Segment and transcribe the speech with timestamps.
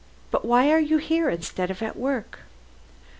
[0.31, 2.39] But why are you here instead of at work?"